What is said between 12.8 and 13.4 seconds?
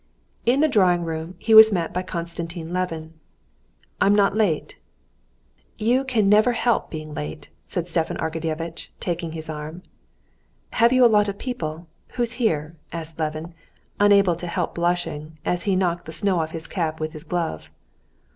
asked